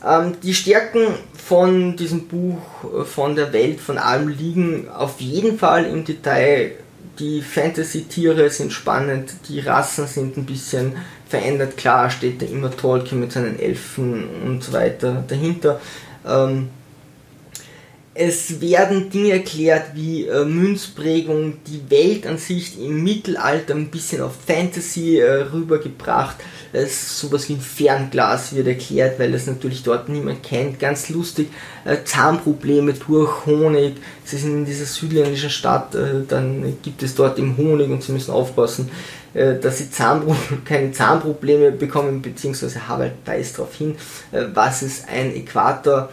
Ähm, 0.05 0.33
die 0.41 0.53
Stärken 0.53 1.07
von 1.33 1.95
diesem 1.95 2.27
Buch, 2.27 2.59
äh, 2.83 3.03
von 3.05 3.35
der 3.35 3.53
Welt, 3.53 3.79
von 3.79 3.97
allem 3.97 4.27
liegen 4.27 4.89
auf 4.89 5.21
jeden 5.21 5.57
Fall 5.57 5.85
im 5.85 6.03
Detail. 6.03 6.71
Die 7.19 7.41
Fantasy-Tiere 7.41 8.49
sind 8.49 8.73
spannend, 8.73 9.33
die 9.47 9.59
Rassen 9.59 10.07
sind 10.07 10.35
ein 10.35 10.45
bisschen 10.45 10.93
verändert. 11.27 11.77
Klar 11.77 12.09
steht 12.09 12.41
da 12.41 12.45
immer 12.45 12.75
Tolkien 12.75 13.19
mit 13.19 13.31
seinen 13.31 13.59
Elfen 13.59 14.27
und 14.45 14.63
so 14.63 14.73
weiter 14.73 15.23
dahinter. 15.27 15.79
Ähm, 16.25 16.69
es 18.15 18.61
werden 18.61 19.09
Dinge 19.09 19.31
erklärt 19.31 19.95
wie 19.95 20.27
äh, 20.27 20.45
Münzprägung, 20.45 21.57
die 21.65 21.89
Welt 21.89 22.27
an 22.27 22.37
sich 22.37 22.79
im 22.79 23.03
Mittelalter 23.03 23.73
ein 23.73 23.87
bisschen 23.87 24.21
auf 24.21 24.33
Fantasy 24.45 25.17
äh, 25.17 25.31
rübergebracht. 25.51 26.35
Es, 26.73 27.19
sowas 27.19 27.49
wie 27.49 27.53
ein 27.53 27.61
Fernglas 27.61 28.55
wird 28.55 28.67
erklärt, 28.67 29.19
weil 29.19 29.33
es 29.33 29.47
natürlich 29.47 29.81
dort 29.81 30.09
niemand 30.09 30.43
kennt. 30.43 30.79
Ganz 30.79 31.09
lustig, 31.09 31.49
äh, 31.85 32.03
Zahnprobleme 32.03 32.93
durch 32.93 33.47
Honig. 33.47 33.95
Sie 34.25 34.37
sind 34.37 34.57
in 34.59 34.65
dieser 34.65 34.85
südländischen 34.85 35.49
Stadt, 35.49 35.95
äh, 35.95 36.23
dann 36.27 36.77
gibt 36.83 37.01
es 37.01 37.15
dort 37.15 37.39
im 37.39 37.57
Honig 37.57 37.89
und 37.89 38.03
sie 38.03 38.11
müssen 38.11 38.31
aufpassen, 38.31 38.91
äh, 39.33 39.59
dass 39.59 39.79
sie 39.79 39.89
Zahnpro 39.89 40.35
keine 40.65 40.91
Zahnprobleme 40.91 41.71
bekommen, 41.71 42.21
beziehungsweise 42.21 42.87
Harald 42.87 43.13
weist 43.25 43.57
darauf 43.57 43.73
hin, 43.73 43.95
äh, 44.31 44.43
was 44.53 44.83
ist 44.83 45.07
ein 45.09 45.35
Äquator 45.35 46.09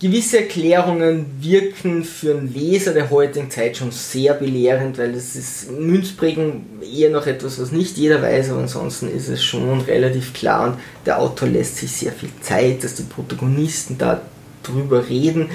gewisse 0.00 0.38
Erklärungen 0.40 1.26
wirken 1.40 2.04
für 2.04 2.32
einen 2.36 2.52
Leser 2.52 2.92
der 2.92 3.10
heutigen 3.10 3.50
Zeit 3.50 3.76
schon 3.76 3.92
sehr 3.92 4.34
belehrend, 4.34 4.98
weil 4.98 5.14
es 5.14 5.36
ist 5.36 5.70
Münzprägung 5.70 6.66
eher 6.82 7.10
noch 7.10 7.26
etwas, 7.26 7.60
was 7.60 7.70
nicht 7.70 7.96
jeder 7.96 8.20
weiß, 8.20 8.50
aber 8.50 8.60
ansonsten 8.60 9.08
ist 9.08 9.28
es 9.28 9.42
schon 9.42 9.80
relativ 9.82 10.34
klar 10.34 10.68
und 10.68 10.78
der 11.06 11.20
Autor 11.20 11.48
lässt 11.48 11.76
sich 11.76 11.92
sehr 11.92 12.12
viel 12.12 12.30
Zeit, 12.40 12.82
dass 12.82 12.94
die 12.94 13.04
Protagonisten 13.04 13.96
da 13.96 14.20
drüber 14.62 15.08
reden. 15.08 15.50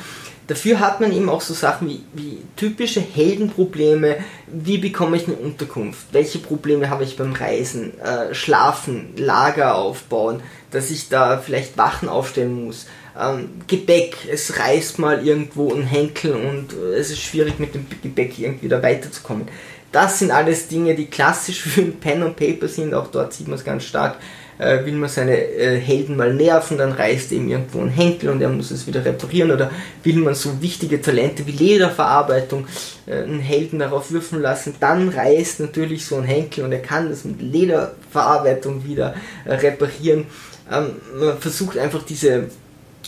Dafür 0.47 0.79
hat 0.79 0.99
man 0.99 1.11
eben 1.11 1.29
auch 1.29 1.41
so 1.41 1.53
Sachen 1.53 1.89
wie, 1.89 2.01
wie 2.13 2.39
typische 2.55 3.01
Heldenprobleme. 3.01 4.17
Wie 4.47 4.79
bekomme 4.79 5.15
ich 5.15 5.27
eine 5.27 5.35
Unterkunft? 5.35 6.07
Welche 6.11 6.39
Probleme 6.39 6.89
habe 6.89 7.03
ich 7.03 7.17
beim 7.17 7.33
Reisen? 7.33 7.99
Äh, 7.99 8.33
schlafen, 8.33 9.13
Lager 9.15 9.75
aufbauen, 9.75 10.41
dass 10.71 10.89
ich 10.89 11.07
da 11.07 11.37
vielleicht 11.37 11.77
Wachen 11.77 12.09
aufstellen 12.09 12.65
muss 12.65 12.87
ähm, 13.19 13.49
Gepäck, 13.67 14.17
es 14.31 14.57
reißt 14.57 14.99
mal 14.99 15.25
irgendwo 15.25 15.73
ein 15.73 15.83
Henkel 15.83 16.33
und 16.33 16.73
äh, 16.73 16.95
es 16.95 17.11
ist 17.11 17.21
schwierig 17.21 17.59
mit 17.59 17.75
dem 17.75 17.85
Gepäck 18.01 18.39
irgendwie 18.39 18.67
da 18.67 18.81
weiterzukommen. 18.81 19.47
Das 19.91 20.19
sind 20.19 20.31
alles 20.31 20.67
Dinge, 20.67 20.95
die 20.95 21.07
klassisch 21.07 21.61
für 21.61 21.81
ein 21.81 21.99
Pen 21.99 22.23
und 22.23 22.35
Paper 22.35 22.67
sind, 22.67 22.93
auch 22.93 23.07
dort 23.07 23.33
sieht 23.33 23.47
man 23.47 23.57
es 23.57 23.65
ganz 23.65 23.85
stark. 23.85 24.17
Äh, 24.59 24.85
will 24.85 24.93
man 24.93 25.07
seine 25.07 25.37
äh, 25.37 25.79
Helden 25.79 26.17
mal 26.17 26.33
nerven, 26.33 26.77
dann 26.77 26.91
reißt 26.91 27.31
ihm 27.31 27.47
irgendwo 27.47 27.79
ein 27.79 27.89
Henkel 27.89 28.29
und 28.29 28.41
er 28.41 28.49
muss 28.49 28.71
es 28.71 28.85
wieder 28.85 29.05
reparieren 29.05 29.51
oder 29.51 29.71
will 30.03 30.17
man 30.17 30.35
so 30.35 30.61
wichtige 30.61 31.01
Talente 31.01 31.47
wie 31.47 31.51
Lederverarbeitung 31.51 32.67
äh, 33.05 33.23
einen 33.23 33.39
Helden 33.39 33.79
darauf 33.79 34.11
würfen 34.11 34.41
lassen, 34.41 34.75
dann 34.81 35.07
reißt 35.07 35.61
natürlich 35.61 36.05
so 36.05 36.17
ein 36.17 36.25
Henkel 36.25 36.65
und 36.65 36.73
er 36.73 36.81
kann 36.81 37.09
das 37.09 37.23
mit 37.23 37.41
Lederverarbeitung 37.41 38.85
wieder 38.85 39.15
äh, 39.45 39.53
reparieren. 39.53 40.25
Ähm, 40.69 40.87
man 41.17 41.37
versucht 41.37 41.77
einfach 41.77 42.03
diese 42.03 42.49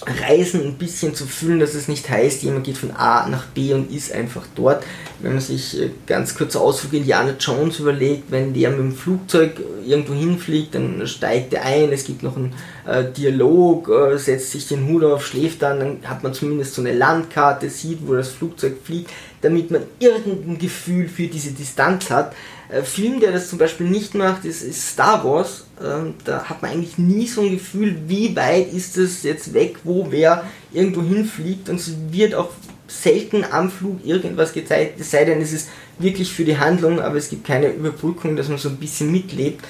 Reisen 0.06 0.62
ein 0.64 0.78
bisschen 0.78 1.14
zu 1.14 1.26
fühlen, 1.26 1.60
dass 1.60 1.76
es 1.76 1.88
nicht 1.88 2.10
heißt, 2.10 2.42
jemand 2.42 2.66
geht 2.66 2.78
von 2.78 2.92
A 2.92 3.28
nach 3.28 3.46
B 3.46 3.74
und 3.74 3.92
ist 3.92 4.12
einfach 4.12 4.48
dort. 4.56 4.84
Wenn 5.20 5.34
man 5.34 5.42
sich 5.42 5.80
äh, 5.80 5.92
ganz 6.08 6.34
kurz 6.34 6.56
Ausflug 6.56 6.94
Indiana 6.94 7.36
Jones 7.40 7.80
überlegt, 7.80 8.32
wenn 8.32 8.54
der 8.54 8.72
mit 8.72 8.80
dem 8.80 8.96
Flugzeug 8.96 9.62
irgendwo 9.86 10.14
hinfliegt, 10.14 10.74
dann 10.74 11.06
steigt 11.06 11.54
er 11.54 11.66
ein, 11.66 11.92
es 11.92 12.06
gibt 12.06 12.24
noch 12.24 12.36
einen 12.36 12.54
äh, 12.88 13.04
Dialog, 13.12 13.90
äh, 13.90 14.18
setzt 14.18 14.52
sich 14.52 14.68
den 14.68 14.88
Hut 14.88 15.04
auf, 15.04 15.26
schläft 15.26 15.62
dann, 15.62 15.80
dann 15.80 15.98
hat 16.06 16.24
man 16.24 16.34
zumindest 16.34 16.74
so 16.74 16.82
eine 16.82 16.94
Landkarte, 16.94 17.70
sieht, 17.70 18.00
wo 18.08 18.16
das 18.16 18.30
Flugzeug 18.30 18.78
fliegt, 18.84 19.12
damit 19.42 19.72
man 19.72 19.84
irgendein 20.00 20.58
Gefühl 20.58 21.08
für 21.08 21.28
diese 21.28 21.52
Distanz 21.52 22.10
hat. 22.10 22.36
Äh, 22.70 22.84
Film, 22.84 23.20
der 23.20 23.32
das 23.32 23.50
zum 23.50 23.60
Beispiel 23.60 23.88
nicht 23.88 24.16
macht, 24.16 24.46
ist, 24.46 24.62
ist 24.62 24.90
Star 24.90 25.24
Wars. 25.24 25.66
Ähm, 25.84 26.14
da 26.26 26.44
hat 26.46 26.62
man 26.62 26.72
eigentlich 26.72 26.98
nie 26.98 27.28
so 27.28 27.42
ein 27.42 27.52
Gefühl, 27.52 27.96
wie 28.08 28.36
weit 28.36 28.72
ist 28.74 28.98
es 28.98 29.24
jetzt 29.24 29.54
weg, 29.54 29.78
wo 29.84 30.08
wer 30.10 30.46
irgendwo 30.72 31.02
hinfliegt 31.02 31.70
und 31.70 31.80
es 31.80 31.94
wird 32.12 32.36
auch 32.36 32.50
selten 32.88 33.46
am 33.50 33.72
Flug 33.72 34.06
irgendwas 34.06 34.54
gezeigt, 34.54 35.00
es 35.00 35.12
sei 35.12 35.26
denn, 35.26 35.42
es 35.42 35.54
ist 35.54 35.70
wirklich 35.98 36.32
für 36.32 36.44
die 36.44 36.58
Handlung, 36.58 37.00
aber 37.00 37.16
es 37.16 37.30
gibt 37.30 37.46
keine 37.46 37.70
Überbrückung, 37.70 38.36
dass 38.36 38.50
man 38.50 38.58
so 38.58 38.70
ein 38.70 38.78
bisschen 38.78 39.12
mitlebt. 39.12 39.64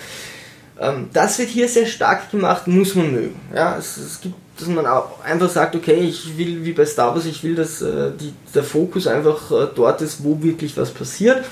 Ähm, 0.79 1.09
das 1.13 1.37
wird 1.37 1.49
hier 1.49 1.67
sehr 1.67 1.85
stark 1.85 2.31
gemacht, 2.31 2.67
muss 2.67 2.95
man 2.95 3.11
mögen. 3.11 3.39
Ja, 3.53 3.77
es, 3.77 3.97
es 3.97 4.21
gibt 4.21 4.35
dass 4.61 4.69
man 4.69 4.85
auch 4.85 5.23
einfach 5.23 5.49
sagt, 5.49 5.75
okay, 5.75 5.99
ich 5.99 6.37
will 6.37 6.63
wie 6.63 6.73
bei 6.73 6.85
Star 6.85 7.13
Wars, 7.13 7.25
ich 7.25 7.43
will, 7.43 7.55
dass 7.55 7.81
äh, 7.81 8.11
die, 8.19 8.33
der 8.53 8.63
Fokus 8.63 9.07
einfach 9.07 9.51
äh, 9.51 9.67
dort 9.75 10.01
ist, 10.01 10.23
wo 10.23 10.41
wirklich 10.41 10.77
was 10.77 10.91
passiert. 10.91 11.43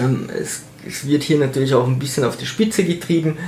Ähm, 0.00 0.28
es, 0.34 0.62
es, 0.86 1.06
wird 1.06 1.22
hier 1.22 1.38
natürlich 1.38 1.74
auch 1.74 1.86
ein 1.86 1.98
bisschen 1.98 2.24
auf 2.24 2.36
die 2.36 2.46
Spitze 2.46 2.84
getrieben. 2.84 3.38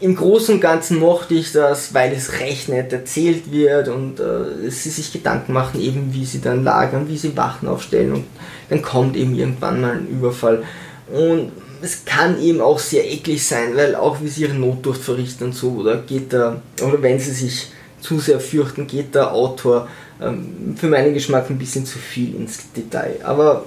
Im 0.00 0.16
Großen 0.16 0.56
und 0.56 0.60
Ganzen 0.60 0.98
mochte 0.98 1.34
ich 1.34 1.52
das, 1.52 1.94
weil 1.94 2.12
es 2.12 2.40
recht 2.40 2.68
nett 2.68 2.92
erzählt 2.92 3.50
wird 3.52 3.88
und 3.88 4.20
äh, 4.20 4.70
sie 4.70 4.90
sich 4.90 5.12
Gedanken 5.12 5.52
machen, 5.52 5.80
eben 5.80 6.12
wie 6.12 6.24
sie 6.24 6.40
dann 6.40 6.64
lagern, 6.64 7.08
wie 7.08 7.16
sie 7.16 7.36
Wachen 7.36 7.68
aufstellen 7.68 8.12
und 8.12 8.24
dann 8.68 8.82
kommt 8.82 9.16
eben 9.16 9.34
irgendwann 9.34 9.80
mal 9.80 9.92
ein 9.92 10.08
Überfall. 10.08 10.64
Und 11.12 11.52
es 11.84 12.04
kann 12.04 12.40
eben 12.40 12.60
auch 12.60 12.78
sehr 12.78 13.04
eklig 13.10 13.46
sein, 13.46 13.76
weil 13.76 13.94
auch 13.94 14.20
wie 14.22 14.28
sie 14.28 14.42
ihre 14.42 14.54
Notdurft 14.54 15.02
verrichten 15.02 15.44
und 15.44 15.54
so, 15.54 15.72
oder 15.72 15.98
geht 15.98 16.32
da, 16.32 16.60
oder 16.82 17.02
wenn 17.02 17.20
sie 17.20 17.32
sich 17.32 17.68
zu 18.00 18.18
sehr 18.18 18.40
fürchten, 18.40 18.86
geht 18.86 19.14
der 19.14 19.32
Autor 19.32 19.88
ähm, 20.20 20.74
für 20.76 20.88
meinen 20.88 21.14
Geschmack 21.14 21.50
ein 21.50 21.58
bisschen 21.58 21.84
zu 21.84 21.98
viel 21.98 22.34
ins 22.34 22.72
Detail. 22.72 23.16
Aber 23.22 23.66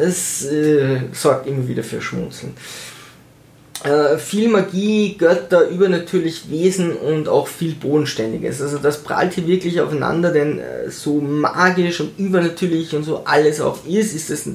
es 0.00 0.44
äh, 0.44 1.00
sorgt 1.12 1.46
immer 1.46 1.66
wieder 1.66 1.82
für 1.82 2.00
Schmunzeln. 2.00 2.54
Äh, 3.82 4.18
viel 4.18 4.48
Magie, 4.48 5.16
Götter, 5.18 5.68
übernatürlich 5.68 6.50
Wesen 6.50 6.92
und 6.96 7.28
auch 7.28 7.46
viel 7.46 7.74
Bodenständiges. 7.74 8.62
Also 8.62 8.78
das 8.78 9.02
prallt 9.02 9.34
hier 9.34 9.46
wirklich 9.46 9.80
aufeinander, 9.80 10.32
denn 10.32 10.58
äh, 10.58 10.90
so 10.90 11.20
magisch 11.20 12.00
und 12.00 12.18
übernatürlich 12.18 12.94
und 12.94 13.04
so 13.04 13.24
alles 13.24 13.60
auch 13.60 13.86
ist, 13.86 14.14
ist 14.14 14.30
es 14.30 14.48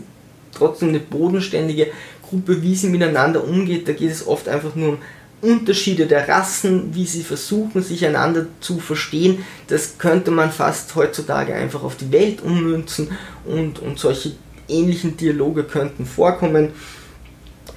trotzdem 0.52 0.90
eine 0.90 1.00
bodenständige 1.00 1.88
Gruppe, 2.30 2.62
wie 2.62 2.76
sie 2.76 2.90
miteinander 2.90 3.44
umgeht. 3.44 3.88
Da 3.88 3.94
geht 3.94 4.12
es 4.12 4.26
oft 4.26 4.48
einfach 4.48 4.76
nur 4.76 4.90
um 4.90 4.98
Unterschiede 5.42 6.06
der 6.06 6.28
Rassen, 6.28 6.94
wie 6.94 7.06
sie 7.06 7.24
versuchen, 7.24 7.82
sich 7.82 8.06
einander 8.06 8.48
zu 8.60 8.80
verstehen. 8.80 9.46
Das 9.68 9.98
könnte 9.98 10.32
man 10.32 10.52
fast 10.52 10.94
heutzutage 10.96 11.54
einfach 11.54 11.84
auf 11.84 11.96
die 11.96 12.12
Welt 12.12 12.42
ummünzen 12.42 13.12
und, 13.46 13.80
und 13.80 14.00
solche 14.00 14.34
ähnlichen 14.68 15.18
Dialoge 15.18 15.64
könnten 15.64 16.06
vorkommen. 16.06 16.70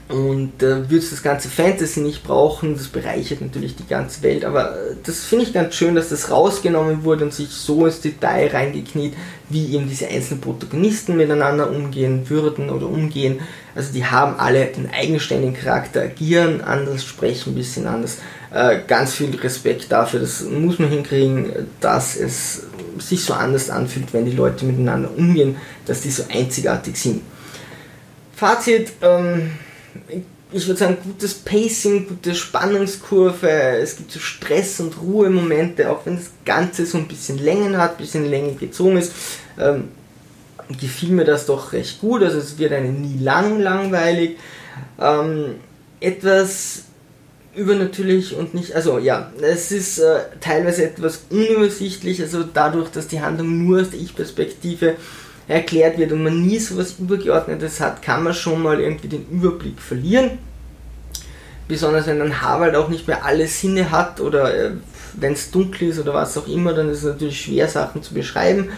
und 0.08 0.62
äh, 0.62 0.90
würde 0.90 1.06
das 1.08 1.22
ganze 1.22 1.48
Fantasy 1.48 2.00
nicht 2.00 2.22
brauchen, 2.22 2.74
das 2.74 2.88
bereichert 2.88 3.40
natürlich 3.40 3.76
die 3.76 3.86
ganze 3.86 4.22
Welt, 4.22 4.44
aber 4.44 4.76
äh, 4.76 4.96
das 5.04 5.24
finde 5.24 5.46
ich 5.46 5.54
ganz 5.54 5.74
schön, 5.74 5.94
dass 5.94 6.10
das 6.10 6.30
rausgenommen 6.30 7.04
wurde 7.04 7.24
und 7.24 7.32
sich 7.32 7.48
so 7.48 7.86
ins 7.86 8.00
Detail 8.00 8.48
reingekniet, 8.48 9.14
wie 9.48 9.74
eben 9.74 9.88
diese 9.88 10.08
einzelnen 10.08 10.42
Protagonisten 10.42 11.16
miteinander 11.16 11.70
umgehen 11.70 12.28
würden 12.28 12.68
oder 12.68 12.88
umgehen. 12.88 13.40
Also 13.74 13.92
die 13.92 14.04
haben 14.04 14.38
alle 14.38 14.72
einen 14.74 14.90
eigenständigen 14.92 15.54
Charakter, 15.54 16.02
agieren 16.02 16.60
anders, 16.60 17.04
sprechen 17.04 17.52
ein 17.52 17.54
bisschen 17.54 17.86
anders. 17.86 18.18
Äh, 18.52 18.80
ganz 18.86 19.14
viel 19.14 19.34
Respekt 19.36 19.90
dafür, 19.90 20.20
das 20.20 20.42
muss 20.42 20.78
man 20.78 20.90
hinkriegen, 20.90 21.68
dass 21.80 22.16
es 22.16 22.64
sich 22.98 23.24
so 23.24 23.32
anders 23.32 23.70
anfühlt, 23.70 24.12
wenn 24.12 24.26
die 24.26 24.36
Leute 24.36 24.66
miteinander 24.66 25.10
umgehen, 25.16 25.56
dass 25.86 26.02
die 26.02 26.10
so 26.10 26.24
einzigartig 26.30 26.96
sind. 26.96 27.22
Fazit, 28.36 28.92
ähm, 29.00 29.52
ich 30.52 30.66
würde 30.66 30.78
sagen, 30.78 30.98
gutes 31.02 31.34
Pacing, 31.34 32.08
gute 32.08 32.34
Spannungskurve, 32.34 33.48
es 33.48 33.96
gibt 33.96 34.12
so 34.12 34.20
Stress- 34.20 34.80
und 34.80 35.00
Ruhemomente, 35.00 35.90
auch 35.90 36.04
wenn 36.04 36.16
das 36.16 36.30
Ganze 36.44 36.84
so 36.84 36.98
ein 36.98 37.08
bisschen 37.08 37.38
Längen 37.38 37.78
hat, 37.78 37.92
ein 37.92 37.96
bisschen 37.98 38.28
Länge 38.28 38.52
gezogen 38.54 38.98
ist, 38.98 39.12
ähm, 39.58 39.88
gefiel 40.78 41.10
mir 41.10 41.24
das 41.24 41.46
doch 41.46 41.72
recht 41.72 42.00
gut, 42.00 42.22
also 42.22 42.38
es 42.38 42.58
wird 42.58 42.72
einem 42.72 43.00
nie 43.00 43.18
lang 43.18 43.60
langweilig. 43.60 44.36
Ähm, 45.00 45.56
etwas 46.00 46.84
übernatürlich 47.54 48.34
und 48.34 48.54
nicht, 48.54 48.74
also 48.74 48.98
ja, 48.98 49.30
es 49.40 49.72
ist 49.72 49.98
äh, 49.98 50.20
teilweise 50.40 50.84
etwas 50.84 51.26
unübersichtlich, 51.30 52.20
also 52.22 52.42
dadurch, 52.42 52.90
dass 52.90 53.08
die 53.08 53.20
Handlung 53.20 53.66
nur 53.66 53.82
aus 53.82 53.90
der 53.90 54.00
Ich-Perspektive 54.00 54.96
erklärt 55.48 55.98
wird 55.98 56.12
und 56.12 56.22
man 56.22 56.46
nie 56.46 56.58
so 56.58 56.78
was 56.78 56.98
Übergeordnetes 56.98 57.80
hat, 57.80 58.00
kann 58.00 58.22
man 58.22 58.32
schon 58.32 58.62
mal 58.62 58.80
irgendwie 58.80 59.08
den 59.08 59.26
Überblick 59.30 59.80
verlieren. 59.80 60.38
Besonders 61.68 62.06
wenn 62.06 62.18
dann 62.18 62.40
Harvard 62.40 62.74
auch 62.74 62.88
nicht 62.88 63.06
mehr 63.06 63.24
alle 63.24 63.46
Sinne 63.46 63.90
hat 63.90 64.20
oder 64.20 64.54
äh, 64.54 64.70
wenn 65.14 65.34
es 65.34 65.50
dunkel 65.50 65.88
ist 65.88 65.98
oder 65.98 66.14
was 66.14 66.36
auch 66.38 66.48
immer, 66.48 66.72
dann 66.72 66.88
ist 66.88 66.98
es 66.98 67.04
natürlich 67.04 67.40
schwer, 67.40 67.68
Sachen 67.68 68.02
zu 68.02 68.14
beschreiben. 68.14 68.70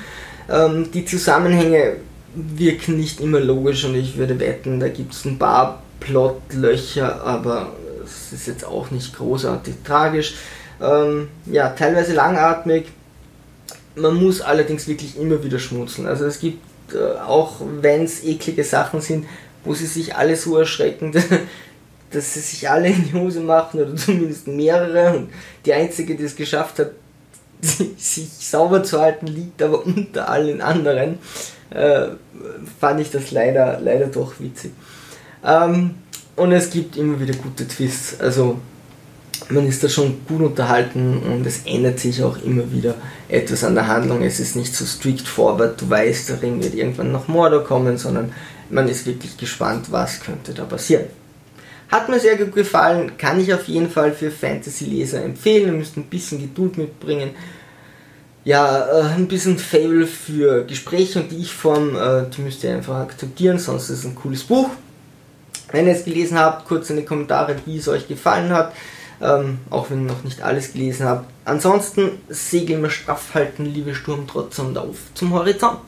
Ähm, 0.49 0.91
die 0.93 1.05
Zusammenhänge 1.05 1.97
wirken 2.35 2.97
nicht 2.97 3.21
immer 3.21 3.41
logisch 3.41 3.85
und 3.85 3.95
ich 3.95 4.17
würde 4.17 4.39
wetten, 4.41 4.81
da 4.81 4.89
gibt 4.89 5.13
es 5.15 5.25
ein 5.25 5.39
paar 5.39 5.83
Plotlöcher, 6.01 7.23
aber 7.25 7.73
es 8.05 8.33
ist 8.33 8.47
jetzt 8.47 8.65
auch 8.65 8.91
nicht 8.91 9.17
großartig 9.17 9.75
tragisch. 9.85 10.35
Ähm, 10.83 11.29
ja, 11.47 11.71
teilweise 11.71 12.15
langatmig, 12.15 12.87
man 13.97 14.15
muss 14.15 14.41
allerdings 14.41 14.89
wirklich 14.89 15.19
immer 15.19 15.43
wieder 15.43 15.59
schmunzeln. 15.59 16.07
Also 16.07 16.27
es 16.27 16.41
gibt 16.41 16.61
äh, 16.93 17.19
auch, 17.21 17.61
wenn 17.81 18.05
es 18.05 18.25
eklige 18.25 18.65
Sachen 18.65 19.01
sind, 19.01 19.27
wo 19.65 19.75
sie 19.75 19.87
sich 19.87 20.15
alle 20.15 20.37
so 20.37 20.59
erschrecken, 20.59 21.13
dass 22.11 22.35
sie 22.35 22.41
sich 22.41 22.69
alle 22.69 22.89
in 22.89 23.05
die 23.05 23.15
Hose 23.15 23.41
machen 23.41 23.81
oder 23.81 23.97
zumindest 23.97 24.49
mehrere 24.49 25.17
und 25.17 25.31
die 25.65 25.73
einzige, 25.73 26.17
die 26.17 26.25
es 26.25 26.37
geschafft 26.37 26.79
hat, 26.79 26.91
sich 27.97 28.29
sauber 28.41 28.83
zu 28.83 29.01
halten, 29.01 29.27
liegt 29.27 29.63
aber 29.63 29.85
unter 29.85 30.29
allen 30.29 30.61
anderen. 30.61 31.19
Äh, 31.71 32.09
fand 32.79 33.01
ich 33.01 33.11
das 33.11 33.31
leider, 33.31 33.81
leider 33.81 34.07
doch 34.07 34.35
witzig. 34.39 34.73
Ähm, 35.45 35.97
und 36.37 36.53
es 36.53 36.71
gibt 36.71 36.97
immer 36.97 37.21
wieder 37.21 37.35
gute 37.35 37.67
Twists. 37.67 38.21
Also 38.21 38.59
man 39.49 39.67
ist 39.67 39.83
da 39.83 39.89
schon 39.89 40.25
gut 40.27 40.41
unterhalten 40.41 41.19
und 41.19 41.47
es 41.47 41.63
ändert 41.67 41.99
sich 41.99 42.23
auch 42.23 42.43
immer 42.43 42.71
wieder 42.73 42.95
etwas 43.29 43.65
an 43.65 43.75
der 43.75 43.87
Handlung. 43.87 44.23
Es 44.23 44.41
ist 44.41 44.57
nicht 44.57 44.75
so 44.75 44.85
strict 44.85 45.27
forward, 45.27 45.81
du 45.81 45.91
weißt, 45.91 46.31
der 46.31 46.43
Ring 46.43 46.63
wird 46.63 46.75
irgendwann 46.75 47.13
nach 47.13 47.29
Mordor 47.29 47.65
kommen, 47.65 47.99
sondern 47.99 48.33
man 48.71 48.89
ist 48.89 49.07
wirklich 49.07 49.37
gespannt, 49.37 49.87
was 49.91 50.21
könnte 50.21 50.55
da 50.55 50.65
passieren. 50.65 51.05
Hat 51.91 52.09
mir 52.09 52.19
sehr 52.19 52.37
gut 52.37 52.55
gefallen, 52.55 53.17
kann 53.19 53.41
ich 53.41 53.53
auf 53.53 53.64
jeden 53.69 53.91
Fall 53.91 54.12
für 54.12 54.31
Fantasy-Leser 54.31 55.23
empfehlen. 55.23 55.67
Ihr 55.67 55.73
müsst 55.73 55.97
ein 55.97 56.05
bisschen 56.05 56.41
Geduld 56.41 56.76
mitbringen. 56.79 57.31
Ja, 58.45 58.87
äh, 58.87 59.14
ein 59.14 59.29
bisschen 59.29 59.59
Fable 59.59 60.07
für 60.07 60.64
Gespräche 60.64 61.21
und 61.21 61.31
die 61.31 61.38
Ich-Form, 61.38 61.97
äh, 61.97 62.25
die 62.37 62.43
müsst 62.43 62.62
ihr 62.64 62.75
einfach 62.75 62.97
akzeptieren, 62.97 63.59
sonst 63.59 63.91
ist 63.91 64.00
es 64.00 64.05
ein 64.05 64.14
cooles 64.14 64.45
Buch. 64.45 64.71
Wenn 65.73 65.87
ihr 65.87 65.95
es 65.95 66.05
gelesen 66.05 66.38
habt, 66.38 66.67
kurz 66.67 66.91
in 66.91 66.97
die 66.97 67.05
Kommentare, 67.05 67.57
wie 67.64 67.79
es 67.79 67.88
euch 67.88 68.07
gefallen 68.07 68.50
hat 68.50 68.73
ähm, 69.21 69.59
auch 69.71 69.91
wenn 69.91 70.03
ihr 70.03 70.12
noch 70.12 70.25
nicht 70.25 70.43
alles 70.43 70.73
gelesen 70.73 71.07
habt. 71.07 71.26
Ansonsten 71.45 72.11
Segel 72.29 72.79
immer 72.79 72.91
straff 72.91 73.35
halten, 73.35 73.64
liebe 73.64 73.95
Sturmtrotzer 73.95 74.64
und 74.64 74.79
auf 74.79 74.97
zum 75.14 75.33
Horizont. 75.33 75.81